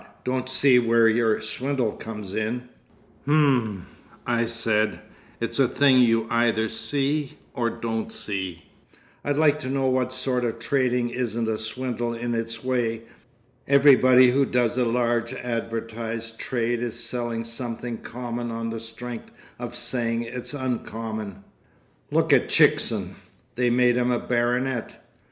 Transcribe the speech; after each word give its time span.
don't 0.23 0.49
see 0.49 0.79
where 0.79 1.07
your 1.07 1.39
swindle 1.39 1.91
comes 1.91 2.33
in." 2.33 2.67
"H'm," 3.25 3.85
I 4.25 4.47
said. 4.47 4.99
"It's 5.39 5.59
a 5.59 5.67
thing 5.67 5.99
you 5.99 6.25
either 6.31 6.69
see 6.69 7.37
or 7.53 7.69
don't 7.69 8.11
see." 8.11 8.63
"I'd 9.23 9.37
like 9.37 9.59
to 9.59 9.69
know 9.69 9.85
what 9.85 10.11
sort 10.11 10.43
of 10.43 10.57
trading 10.57 11.11
isn't 11.11 11.47
a 11.47 11.59
swindle 11.59 12.15
in 12.15 12.33
its 12.33 12.63
way. 12.63 13.03
Everybody 13.67 14.31
who 14.31 14.43
does 14.43 14.75
a 14.75 14.85
large 14.85 15.35
advertised 15.35 16.39
trade 16.39 16.81
is 16.81 16.99
selling 16.99 17.43
something 17.43 17.99
common 17.99 18.49
on 18.49 18.71
the 18.71 18.79
strength 18.79 19.29
of 19.59 19.75
saying 19.75 20.23
it's 20.23 20.55
uncommon. 20.55 21.43
Look 22.09 22.33
at 22.33 22.49
Chickson—they 22.49 23.69
made 23.69 23.97
him 23.97 24.09
a 24.09 24.17
baronet. 24.17 24.99